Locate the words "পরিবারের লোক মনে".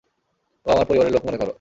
0.85-1.37